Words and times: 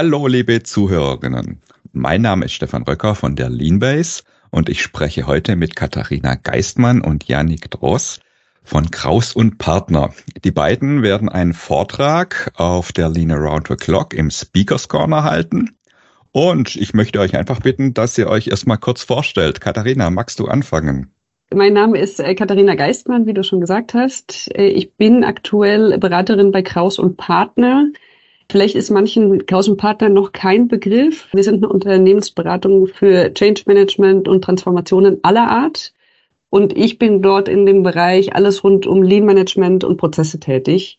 Hallo, 0.00 0.28
liebe 0.28 0.62
Zuhörerinnen. 0.62 1.60
Mein 1.92 2.22
Name 2.22 2.44
ist 2.44 2.52
Stefan 2.52 2.84
Röcker 2.84 3.16
von 3.16 3.34
der 3.34 3.50
Leanbase 3.50 4.22
und 4.52 4.68
ich 4.68 4.80
spreche 4.80 5.26
heute 5.26 5.56
mit 5.56 5.74
Katharina 5.74 6.36
Geistmann 6.36 7.00
und 7.00 7.26
Janik 7.26 7.68
Dross 7.72 8.20
von 8.62 8.92
Kraus 8.92 9.34
und 9.34 9.58
Partner. 9.58 10.14
Die 10.44 10.52
beiden 10.52 11.02
werden 11.02 11.28
einen 11.28 11.52
Vortrag 11.52 12.52
auf 12.54 12.92
der 12.92 13.08
Lean 13.08 13.32
Around 13.32 13.66
the 13.70 13.74
Clock 13.74 14.14
im 14.14 14.30
Speakers 14.30 14.86
Corner 14.86 15.24
halten. 15.24 15.76
Und 16.30 16.76
ich 16.76 16.94
möchte 16.94 17.18
euch 17.18 17.36
einfach 17.36 17.58
bitten, 17.58 17.92
dass 17.92 18.16
ihr 18.18 18.28
euch 18.28 18.46
erstmal 18.46 18.78
kurz 18.78 19.02
vorstellt. 19.02 19.60
Katharina, 19.60 20.10
magst 20.10 20.38
du 20.38 20.46
anfangen? 20.46 21.12
Mein 21.52 21.72
Name 21.72 21.98
ist 21.98 22.20
äh, 22.20 22.36
Katharina 22.36 22.76
Geistmann, 22.76 23.26
wie 23.26 23.34
du 23.34 23.42
schon 23.42 23.60
gesagt 23.60 23.94
hast. 23.94 24.48
Äh, 24.54 24.68
ich 24.68 24.94
bin 24.94 25.24
aktuell 25.24 25.98
Beraterin 25.98 26.52
bei 26.52 26.62
Kraus 26.62 27.00
und 27.00 27.16
Partner. 27.16 27.88
Vielleicht 28.50 28.76
ist 28.76 28.90
manchen 28.90 29.44
Kraus 29.44 29.68
und 29.68 29.76
Partner 29.76 30.08
noch 30.08 30.32
kein 30.32 30.68
Begriff. 30.68 31.28
Wir 31.32 31.44
sind 31.44 31.56
eine 31.56 31.68
Unternehmensberatung 31.68 32.86
für 32.86 33.32
Change 33.34 33.64
Management 33.66 34.26
und 34.26 34.42
Transformationen 34.42 35.18
aller 35.22 35.50
Art. 35.50 35.92
Und 36.48 36.74
ich 36.74 36.98
bin 36.98 37.20
dort 37.20 37.46
in 37.46 37.66
dem 37.66 37.82
Bereich 37.82 38.34
alles 38.34 38.64
rund 38.64 38.86
um 38.86 39.02
Lean 39.02 39.26
Management 39.26 39.84
und 39.84 39.98
Prozesse 39.98 40.40
tätig 40.40 40.98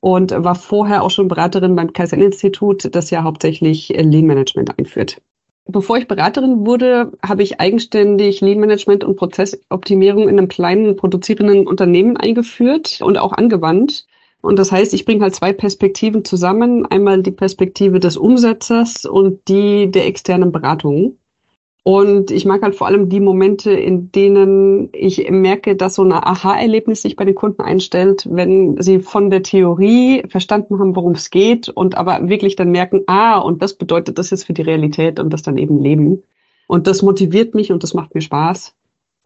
und 0.00 0.30
war 0.30 0.54
vorher 0.54 1.02
auch 1.02 1.10
schon 1.10 1.28
Beraterin 1.28 1.76
beim 1.76 1.92
Kaiser-Institut, 1.92 2.94
das 2.94 3.10
ja 3.10 3.22
hauptsächlich 3.22 3.88
Lean 3.90 4.26
Management 4.26 4.78
einführt. 4.78 5.20
Bevor 5.66 5.98
ich 5.98 6.08
Beraterin 6.08 6.64
wurde, 6.64 7.12
habe 7.22 7.42
ich 7.42 7.60
eigenständig 7.60 8.40
Lean 8.40 8.60
Management 8.60 9.04
und 9.04 9.16
Prozessoptimierung 9.16 10.22
in 10.22 10.38
einem 10.38 10.48
kleinen 10.48 10.96
produzierenden 10.96 11.66
Unternehmen 11.66 12.16
eingeführt 12.16 13.00
und 13.02 13.18
auch 13.18 13.32
angewandt. 13.32 14.06
Und 14.48 14.58
das 14.58 14.72
heißt, 14.72 14.94
ich 14.94 15.04
bringe 15.04 15.24
halt 15.24 15.34
zwei 15.34 15.52
Perspektiven 15.52 16.24
zusammen. 16.24 16.86
Einmal 16.86 17.22
die 17.22 17.32
Perspektive 17.32 18.00
des 18.00 18.16
Umsetzers 18.16 19.04
und 19.04 19.46
die 19.46 19.90
der 19.90 20.06
externen 20.06 20.52
Beratung. 20.52 21.18
Und 21.82 22.30
ich 22.30 22.46
mag 22.46 22.62
halt 22.62 22.74
vor 22.74 22.86
allem 22.86 23.10
die 23.10 23.20
Momente, 23.20 23.72
in 23.72 24.10
denen 24.10 24.88
ich 24.94 25.30
merke, 25.30 25.76
dass 25.76 25.96
so 25.96 26.02
ein 26.02 26.14
Aha-Erlebnis 26.14 27.02
sich 27.02 27.14
bei 27.14 27.26
den 27.26 27.34
Kunden 27.34 27.60
einstellt, 27.60 28.26
wenn 28.30 28.80
sie 28.80 29.00
von 29.00 29.28
der 29.28 29.42
Theorie 29.42 30.22
verstanden 30.30 30.78
haben, 30.78 30.96
worum 30.96 31.12
es 31.12 31.28
geht 31.28 31.68
und 31.68 31.98
aber 31.98 32.30
wirklich 32.30 32.56
dann 32.56 32.72
merken, 32.72 33.02
ah, 33.06 33.40
und 33.40 33.60
das 33.60 33.74
bedeutet 33.74 34.16
das 34.16 34.30
jetzt 34.30 34.46
für 34.46 34.54
die 34.54 34.62
Realität 34.62 35.20
und 35.20 35.30
das 35.30 35.42
dann 35.42 35.58
eben 35.58 35.78
leben. 35.78 36.22
Und 36.68 36.86
das 36.86 37.02
motiviert 37.02 37.54
mich 37.54 37.70
und 37.70 37.82
das 37.82 37.92
macht 37.92 38.14
mir 38.14 38.22
Spaß. 38.22 38.74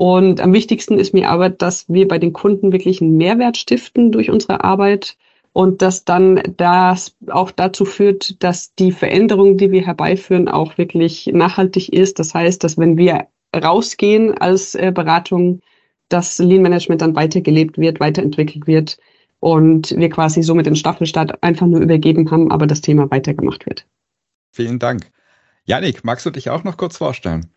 Und 0.02 0.40
am 0.40 0.52
wichtigsten 0.52 0.98
ist 0.98 1.14
mir 1.14 1.30
aber, 1.30 1.48
dass 1.48 1.88
wir 1.88 2.08
bei 2.08 2.18
den 2.18 2.32
Kunden 2.32 2.72
wirklich 2.72 3.00
einen 3.00 3.16
Mehrwert 3.16 3.56
stiften 3.56 4.10
durch 4.10 4.30
unsere 4.30 4.64
Arbeit 4.64 5.16
und 5.52 5.80
dass 5.80 6.04
dann 6.04 6.42
das 6.56 7.14
auch 7.28 7.52
dazu 7.52 7.84
führt, 7.84 8.42
dass 8.42 8.74
die 8.74 8.90
Veränderung, 8.90 9.58
die 9.58 9.70
wir 9.70 9.86
herbeiführen, 9.86 10.48
auch 10.48 10.76
wirklich 10.76 11.30
nachhaltig 11.32 11.92
ist. 11.92 12.18
Das 12.18 12.34
heißt, 12.34 12.64
dass 12.64 12.78
wenn 12.78 12.96
wir 12.96 13.28
rausgehen 13.54 14.36
als 14.36 14.74
äh, 14.74 14.90
Beratung, 14.92 15.60
dass 16.08 16.40
Lean 16.40 16.62
Management 16.62 17.00
dann 17.00 17.14
weitergelebt 17.14 17.78
wird, 17.78 18.00
weiterentwickelt 18.00 18.66
wird 18.66 18.98
und 19.38 19.96
wir 19.96 20.10
quasi 20.10 20.42
somit 20.42 20.66
den 20.66 20.74
Staffelstart 20.74 21.40
einfach 21.44 21.68
nur 21.68 21.80
übergeben 21.80 22.28
haben, 22.28 22.50
aber 22.50 22.66
das 22.66 22.80
Thema 22.80 23.08
weitergemacht 23.12 23.66
wird. 23.66 23.86
Vielen 24.50 24.80
Dank. 24.80 25.12
Janik, 25.64 26.02
magst 26.02 26.26
du 26.26 26.30
dich 26.30 26.50
auch 26.50 26.64
noch 26.64 26.76
kurz 26.76 26.96
vorstellen? 26.96 27.52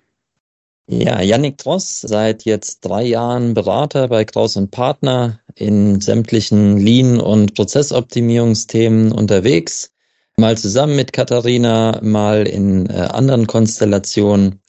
Ja, 0.87 1.19
Yannick 1.21 1.57
Dross, 1.57 2.01
seit 2.01 2.45
jetzt 2.45 2.81
drei 2.81 3.03
Jahren 3.03 3.53
Berater 3.53 4.07
bei 4.07 4.23
Kraus 4.23 4.55
und 4.55 4.69
Partner 4.69 5.39
in 5.55 5.99
sämtlichen 5.99 6.77
Lean- 6.77 7.19
und 7.19 7.55
Prozessoptimierungsthemen 7.55 9.11
unterwegs. 9.11 9.91
Mal 10.37 10.57
zusammen 10.57 10.95
mit 10.95 11.11
Katharina, 11.11 11.99
mal 12.03 12.47
in 12.47 12.87
äh, 12.89 12.93
anderen 12.93 13.47
Konstellationen. 13.47 14.61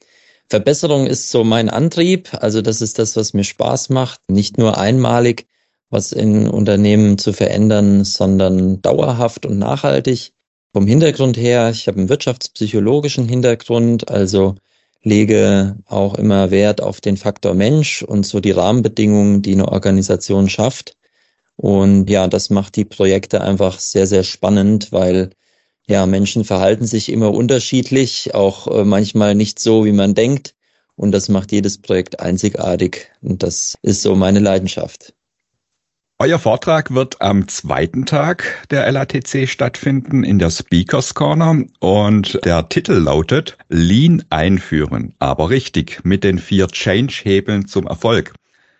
Verbesserung 0.49 1.07
ist 1.07 1.31
so 1.31 1.45
mein 1.45 1.69
Antrieb. 1.69 2.31
Also 2.41 2.63
das 2.63 2.81
ist 2.81 2.99
das, 2.99 3.17
was 3.17 3.35
mir 3.35 3.45
Spaß 3.45 3.91
macht. 3.91 4.21
Nicht 4.29 4.59
nur 4.59 4.79
einmalig 4.79 5.47
was 5.91 6.13
in 6.13 6.49
Unternehmen 6.49 7.19
zu 7.19 7.33
verändern, 7.33 8.05
sondern 8.05 8.83
dauerhaft 8.83 9.47
und 9.47 9.59
nachhaltig. 9.59 10.33
Vom 10.73 10.87
Hintergrund 10.87 11.37
her, 11.37 11.71
ich 11.71 11.87
habe 11.89 11.99
einen 11.99 12.09
wirtschaftspsychologischen 12.09 13.29
Hintergrund, 13.29 14.11
also 14.11 14.57
lege 15.07 15.77
auch 15.87 16.17
immer 16.17 16.51
Wert 16.51 16.83
auf 16.83 17.01
den 17.01 17.17
Faktor 17.17 17.55
Mensch 17.55 18.03
und 18.03 18.27
so 18.27 18.41
die 18.41 18.51
Rahmenbedingungen, 18.51 19.41
die 19.41 19.53
eine 19.53 19.69
Organisation 19.69 20.49
schafft. 20.49 20.97
Und 21.55 22.11
ja, 22.11 22.27
das 22.27 22.51
macht 22.51 22.75
die 22.75 22.85
Projekte 22.85 23.41
einfach 23.41 23.79
sehr, 23.79 24.09
sehr 24.09 24.25
spannend, 24.25 24.91
weil 24.91 25.31
ja, 25.89 26.07
Menschen 26.07 26.45
verhalten 26.45 26.87
sich 26.87 27.09
immer 27.11 27.33
unterschiedlich, 27.33 28.35
auch 28.35 28.67
äh, 28.67 28.85
manchmal 28.85 29.37
nicht 29.37 29.61
so, 29.61 29.85
wie 29.85 29.93
man 29.93 30.15
denkt. 30.15 30.57
Und 30.97 31.13
das 31.13 31.29
macht 31.29 31.53
jedes 31.53 31.79
Projekt 31.79 32.19
einzigartig. 32.19 33.13
Und 33.23 33.45
das 33.45 33.79
ist 33.83 34.03
so 34.03 34.17
meine 34.17 34.41
Leidenschaft. 34.41 35.15
Euer 36.19 36.39
Vortrag 36.39 36.95
wird 36.95 37.21
am 37.21 37.47
zweiten 37.47 38.07
Tag 38.07 38.67
der 38.71 38.91
LATC 38.91 39.47
stattfinden 39.47 40.25
in 40.25 40.39
der 40.39 40.49
Speakers 40.49 41.13
Corner 41.13 41.63
und 41.81 42.41
der 42.43 42.71
Titel 42.71 42.95
lautet 42.95 43.59
Lean 43.69 44.25
einführen, 44.31 45.13
aber 45.19 45.51
richtig 45.51 46.01
mit 46.05 46.25
den 46.25 46.39
vier 46.39 46.69
Change-Hebeln 46.69 47.67
zum 47.67 47.87
Erfolg. 47.87 48.33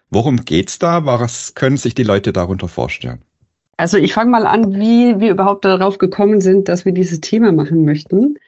Worum 0.09 0.47
geht's 0.47 0.79
da? 0.79 1.05
Was 1.05 1.55
können 1.55 1.77
sich 1.77 1.95
die 1.95 2.05
Leute 2.05 2.33
darunter 2.33 2.69
vorstellen? 2.69 3.21
Also 3.77 3.99
ich 3.99 4.15
fange 4.15 4.31
mal 4.31 4.47
an, 4.47 4.75
wie 4.75 5.21
wir 5.21 5.31
überhaupt 5.31 5.67
darauf 5.67 5.99
gekommen 5.99 6.41
sind, 6.41 6.71
dass 6.71 6.87
wir 6.87 6.93
dieses 6.93 7.21
Thema 7.21 7.53
machen 7.53 7.85
möchten. 7.85 8.39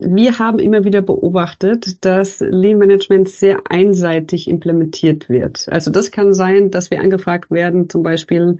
Wir 0.00 0.38
haben 0.38 0.60
immer 0.60 0.84
wieder 0.84 1.02
beobachtet, 1.02 2.04
dass 2.04 2.38
Lean 2.38 2.78
Management 2.78 3.28
sehr 3.28 3.60
einseitig 3.68 4.48
implementiert 4.48 5.28
wird. 5.28 5.66
Also 5.70 5.90
das 5.90 6.12
kann 6.12 6.34
sein, 6.34 6.70
dass 6.70 6.92
wir 6.92 7.00
angefragt 7.00 7.50
werden, 7.50 7.90
zum 7.90 8.04
Beispiel, 8.04 8.58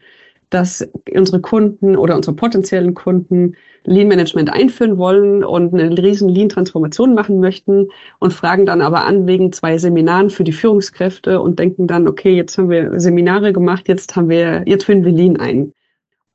dass 0.50 0.88
unsere 1.14 1.40
Kunden 1.40 1.96
oder 1.96 2.16
unsere 2.16 2.34
potenziellen 2.34 2.94
Kunden 2.94 3.54
Lean 3.84 4.08
Management 4.08 4.52
einführen 4.52 4.98
wollen 4.98 5.44
und 5.44 5.72
eine 5.72 5.96
riesen 5.96 6.28
Lean 6.28 6.48
Transformation 6.48 7.14
machen 7.14 7.38
möchten 7.38 7.88
und 8.18 8.32
fragen 8.32 8.66
dann 8.66 8.82
aber 8.82 9.04
an 9.04 9.28
wegen 9.28 9.52
zwei 9.52 9.78
Seminaren 9.78 10.30
für 10.30 10.44
die 10.44 10.52
Führungskräfte 10.52 11.40
und 11.40 11.60
denken 11.60 11.86
dann, 11.86 12.08
okay, 12.08 12.34
jetzt 12.34 12.58
haben 12.58 12.70
wir 12.70 12.98
Seminare 12.98 13.52
gemacht, 13.52 13.86
jetzt 13.86 14.16
haben 14.16 14.28
wir, 14.28 14.64
jetzt 14.66 14.84
führen 14.84 15.04
wir 15.04 15.12
Lean 15.12 15.36
ein. 15.36 15.72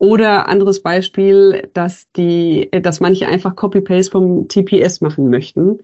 Oder 0.03 0.49
anderes 0.49 0.81
Beispiel, 0.81 1.69
dass 1.71 2.11
die, 2.11 2.69
dass 2.71 2.99
manche 2.99 3.25
einfach 3.25 3.55
Copy-Paste 3.55 4.11
vom 4.11 4.49
TPS 4.49 4.99
machen 4.99 5.29
möchten. 5.29 5.79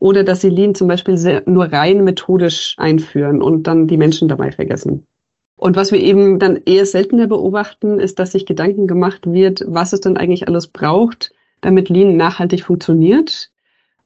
Oder 0.00 0.24
dass 0.24 0.40
sie 0.40 0.48
Lean 0.48 0.74
zum 0.74 0.88
Beispiel 0.88 1.16
sehr, 1.16 1.44
nur 1.46 1.66
rein 1.66 2.02
methodisch 2.02 2.74
einführen 2.78 3.40
und 3.40 3.68
dann 3.68 3.86
die 3.86 3.96
Menschen 3.96 4.26
dabei 4.26 4.50
vergessen. 4.50 5.06
Und 5.54 5.76
was 5.76 5.92
wir 5.92 6.00
eben 6.00 6.40
dann 6.40 6.58
eher 6.66 6.84
seltener 6.84 7.28
beobachten, 7.28 8.00
ist, 8.00 8.18
dass 8.18 8.32
sich 8.32 8.44
Gedanken 8.44 8.88
gemacht 8.88 9.30
wird, 9.30 9.64
was 9.68 9.92
es 9.92 10.00
denn 10.00 10.16
eigentlich 10.16 10.48
alles 10.48 10.66
braucht, 10.66 11.32
damit 11.60 11.88
Lean 11.90 12.16
nachhaltig 12.16 12.64
funktioniert. 12.64 13.52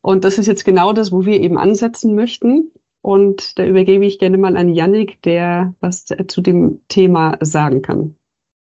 Und 0.03 0.25
das 0.25 0.37
ist 0.37 0.47
jetzt 0.47 0.67
genau 0.67 0.93
das, 0.93 1.11
wo 1.11 1.25
wir 1.25 1.41
eben 1.41 1.57
ansetzen 1.57 2.15
möchten. 2.15 2.71
Und 3.01 3.59
da 3.59 3.65
übergebe 3.65 4.05
ich 4.05 4.19
gerne 4.19 4.37
mal 4.37 4.59
an 4.59 4.69
Yannick, 4.69 5.23
der 5.23 5.73
was 5.81 6.05
zu 6.05 6.43
dem 6.43 6.83
Thema 6.89 7.39
sagen 7.41 7.81
kann. 7.81 8.17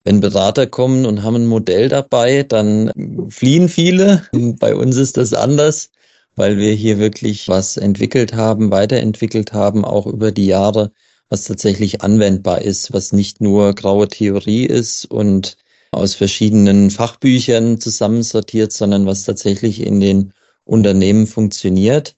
Wenn 0.06 0.20
Berater 0.20 0.68
kommen 0.68 1.04
und 1.04 1.24
haben 1.24 1.34
ein 1.34 1.46
Modell 1.48 1.88
dabei, 1.88 2.44
dann 2.44 2.92
fliehen 3.28 3.68
viele. 3.68 4.22
Bei 4.60 4.72
uns 4.76 4.96
ist 4.96 5.16
das 5.16 5.34
anders, 5.34 5.90
weil 6.36 6.58
wir 6.58 6.72
hier 6.74 7.00
wirklich 7.00 7.48
was 7.48 7.76
entwickelt 7.76 8.32
haben, 8.32 8.70
weiterentwickelt 8.70 9.52
haben, 9.52 9.84
auch 9.84 10.06
über 10.06 10.30
die 10.30 10.46
Jahre, 10.46 10.92
was 11.28 11.42
tatsächlich 11.42 12.02
anwendbar 12.02 12.62
ist, 12.62 12.92
was 12.92 13.12
nicht 13.12 13.40
nur 13.40 13.74
graue 13.74 14.06
Theorie 14.06 14.64
ist 14.64 15.06
und 15.06 15.56
aus 15.90 16.14
verschiedenen 16.14 16.92
Fachbüchern 16.92 17.80
zusammensortiert, 17.80 18.72
sondern 18.72 19.06
was 19.06 19.24
tatsächlich 19.24 19.80
in 19.80 19.98
den 19.98 20.32
Unternehmen 20.64 21.26
funktioniert. 21.26 22.14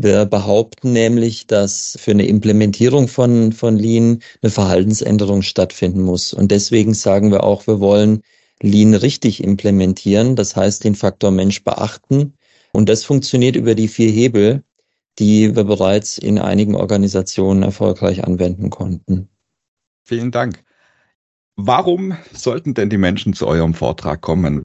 Wir 0.00 0.26
behaupten 0.26 0.92
nämlich, 0.92 1.48
dass 1.48 1.98
für 2.00 2.12
eine 2.12 2.26
Implementierung 2.26 3.08
von, 3.08 3.52
von 3.52 3.76
Lean 3.76 4.20
eine 4.42 4.50
Verhaltensänderung 4.50 5.42
stattfinden 5.42 6.02
muss. 6.02 6.32
Und 6.32 6.52
deswegen 6.52 6.94
sagen 6.94 7.32
wir 7.32 7.42
auch, 7.42 7.66
wir 7.66 7.80
wollen 7.80 8.22
Lean 8.62 8.94
richtig 8.94 9.42
implementieren. 9.42 10.36
Das 10.36 10.54
heißt, 10.54 10.84
den 10.84 10.94
Faktor 10.94 11.32
Mensch 11.32 11.64
beachten. 11.64 12.34
Und 12.72 12.88
das 12.88 13.04
funktioniert 13.04 13.56
über 13.56 13.74
die 13.74 13.88
vier 13.88 14.10
Hebel, 14.10 14.62
die 15.18 15.56
wir 15.56 15.64
bereits 15.64 16.16
in 16.16 16.38
einigen 16.38 16.76
Organisationen 16.76 17.64
erfolgreich 17.64 18.22
anwenden 18.22 18.70
konnten. 18.70 19.28
Vielen 20.04 20.30
Dank. 20.30 20.62
Warum 21.56 22.16
sollten 22.32 22.74
denn 22.74 22.88
die 22.88 22.98
Menschen 22.98 23.32
zu 23.32 23.48
eurem 23.48 23.74
Vortrag 23.74 24.20
kommen? 24.20 24.62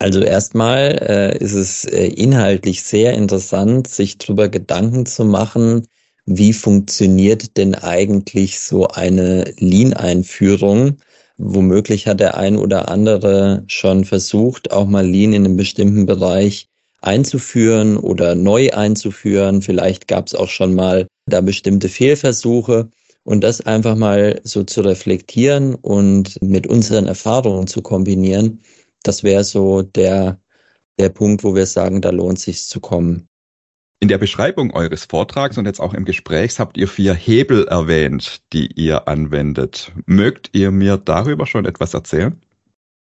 Also 0.00 0.20
erstmal 0.22 0.98
äh, 1.02 1.38
ist 1.44 1.52
es 1.52 1.84
äh, 1.84 2.06
inhaltlich 2.06 2.82
sehr 2.82 3.12
interessant, 3.12 3.86
sich 3.86 4.16
darüber 4.16 4.48
Gedanken 4.48 5.04
zu 5.04 5.26
machen, 5.26 5.86
wie 6.24 6.54
funktioniert 6.54 7.58
denn 7.58 7.74
eigentlich 7.74 8.60
so 8.60 8.88
eine 8.88 9.44
Lean-Einführung? 9.58 10.96
Womöglich 11.36 12.06
hat 12.06 12.20
der 12.20 12.38
ein 12.38 12.56
oder 12.56 12.88
andere 12.88 13.62
schon 13.66 14.06
versucht, 14.06 14.72
auch 14.72 14.86
mal 14.86 15.06
Lean 15.06 15.34
in 15.34 15.44
einem 15.44 15.56
bestimmten 15.58 16.06
Bereich 16.06 16.68
einzuführen 17.02 17.98
oder 17.98 18.34
neu 18.34 18.70
einzuführen. 18.70 19.60
Vielleicht 19.60 20.08
gab 20.08 20.28
es 20.28 20.34
auch 20.34 20.48
schon 20.48 20.74
mal 20.74 21.06
da 21.26 21.42
bestimmte 21.42 21.90
Fehlversuche. 21.90 22.88
Und 23.24 23.44
das 23.44 23.60
einfach 23.60 23.96
mal 23.96 24.40
so 24.44 24.64
zu 24.64 24.80
reflektieren 24.80 25.74
und 25.74 26.40
mit 26.40 26.66
unseren 26.66 27.06
Erfahrungen 27.06 27.66
zu 27.66 27.82
kombinieren, 27.82 28.60
das 29.02 29.22
wäre 29.22 29.44
so 29.44 29.82
der, 29.82 30.38
der 30.98 31.08
Punkt, 31.08 31.44
wo 31.44 31.54
wir 31.54 31.66
sagen, 31.66 32.00
da 32.00 32.10
lohnt 32.10 32.38
sich 32.38 32.66
zu 32.66 32.80
kommen. 32.80 33.26
In 34.02 34.08
der 34.08 34.18
Beschreibung 34.18 34.72
eures 34.72 35.04
Vortrags 35.04 35.58
und 35.58 35.66
jetzt 35.66 35.78
auch 35.78 35.92
im 35.92 36.06
Gespräch 36.06 36.58
habt 36.58 36.78
ihr 36.78 36.88
vier 36.88 37.12
Hebel 37.12 37.68
erwähnt, 37.68 38.40
die 38.54 38.66
ihr 38.72 39.08
anwendet. 39.08 39.92
Mögt 40.06 40.48
ihr 40.54 40.70
mir 40.70 40.96
darüber 40.96 41.46
schon 41.46 41.66
etwas 41.66 41.92
erzählen? 41.92 42.40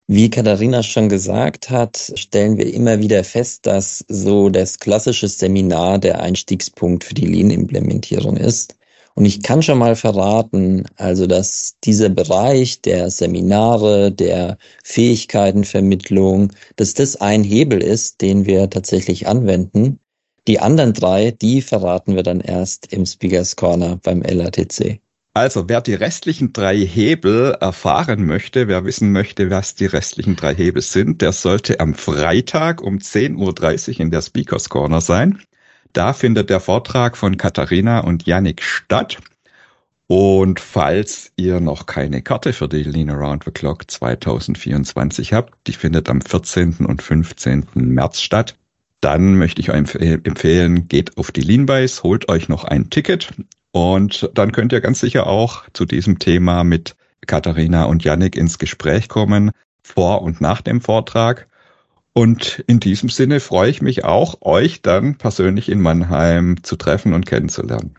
Wie 0.07 0.31
Katharina 0.31 0.81
schon 0.81 1.07
gesagt 1.07 1.69
hat, 1.69 2.11
stellen 2.15 2.57
wir 2.57 2.73
immer 2.73 2.97
wieder 2.97 3.23
fest, 3.23 3.67
dass 3.67 4.03
so 4.07 4.49
das 4.49 4.79
klassische 4.79 5.27
Seminar 5.27 5.99
der 5.99 6.19
Einstiegspunkt 6.19 7.03
für 7.03 7.13
die 7.13 7.27
Lean-Implementierung 7.27 8.35
ist. 8.35 8.78
Und 9.19 9.25
ich 9.25 9.43
kann 9.43 9.61
schon 9.61 9.79
mal 9.79 9.97
verraten, 9.97 10.85
also 10.95 11.27
dass 11.27 11.75
dieser 11.83 12.07
Bereich 12.07 12.81
der 12.81 13.11
Seminare, 13.11 14.13
der 14.13 14.57
Fähigkeitenvermittlung, 14.85 16.53
dass 16.77 16.93
das 16.93 17.17
ein 17.17 17.43
Hebel 17.43 17.83
ist, 17.83 18.21
den 18.21 18.45
wir 18.45 18.69
tatsächlich 18.69 19.27
anwenden. 19.27 19.99
Die 20.47 20.61
anderen 20.61 20.93
drei, 20.93 21.31
die 21.31 21.61
verraten 21.61 22.15
wir 22.15 22.23
dann 22.23 22.39
erst 22.39 22.93
im 22.93 23.05
Speakers 23.05 23.57
Corner 23.57 23.99
beim 24.01 24.21
LATC. 24.21 25.01
Also, 25.33 25.67
wer 25.67 25.81
die 25.81 25.95
restlichen 25.95 26.53
drei 26.53 26.77
Hebel 26.77 27.57
erfahren 27.59 28.25
möchte, 28.25 28.69
wer 28.69 28.85
wissen 28.85 29.11
möchte, 29.11 29.49
was 29.49 29.75
die 29.75 29.87
restlichen 29.87 30.37
drei 30.37 30.55
Hebel 30.55 30.81
sind, 30.81 31.21
der 31.21 31.33
sollte 31.33 31.81
am 31.81 31.93
Freitag 31.93 32.81
um 32.81 32.99
10.30 32.99 33.89
Uhr 33.95 33.99
in 33.99 34.11
der 34.11 34.21
Speakers 34.21 34.69
Corner 34.69 35.01
sein. 35.01 35.41
Da 35.93 36.13
findet 36.13 36.49
der 36.49 36.59
Vortrag 36.59 37.17
von 37.17 37.37
Katharina 37.37 37.99
und 38.01 38.25
Yannick 38.25 38.61
statt. 38.61 39.17
Und 40.07 40.59
falls 40.59 41.31
ihr 41.35 41.59
noch 41.59 41.85
keine 41.85 42.21
Karte 42.21 42.53
für 42.53 42.67
die 42.67 42.83
Lean 42.83 43.09
Around 43.09 43.43
the 43.45 43.51
Clock 43.51 43.89
2024 43.89 45.33
habt, 45.33 45.53
die 45.67 45.73
findet 45.73 46.09
am 46.09 46.21
14. 46.21 46.85
und 46.85 47.01
15. 47.01 47.67
März 47.75 48.21
statt, 48.21 48.55
dann 49.01 49.35
möchte 49.35 49.61
ich 49.61 49.69
euch 49.69 49.95
empfehlen, 49.95 50.87
geht 50.87 51.17
auf 51.17 51.31
die 51.31 51.41
Leanbase, 51.41 52.03
holt 52.03 52.27
euch 52.29 52.49
noch 52.49 52.63
ein 52.63 52.89
Ticket 52.89 53.31
und 53.71 54.29
dann 54.33 54.51
könnt 54.51 54.73
ihr 54.73 54.81
ganz 54.81 54.99
sicher 54.99 55.27
auch 55.27 55.63
zu 55.73 55.85
diesem 55.85 56.19
Thema 56.19 56.63
mit 56.63 56.95
Katharina 57.27 57.85
und 57.85 58.03
Yannick 58.03 58.35
ins 58.35 58.57
Gespräch 58.57 59.09
kommen, 59.09 59.51
vor 59.83 60.21
und 60.21 60.41
nach 60.41 60.61
dem 60.61 60.81
Vortrag. 60.81 61.47
Und 62.19 62.65
in 62.67 62.81
diesem 62.81 63.07
Sinne 63.07 63.39
freue 63.39 63.69
ich 63.69 63.81
mich 63.81 64.03
auch, 64.03 64.41
euch 64.41 64.81
dann 64.81 65.17
persönlich 65.17 65.69
in 65.69 65.79
Mannheim 65.79 66.61
zu 66.63 66.75
treffen 66.75 67.13
und 67.13 67.25
kennenzulernen. 67.25 67.95